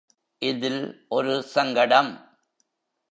இதில் 0.41 1.05
ஒரு 1.09 1.43
சங்கடம். 1.43 2.11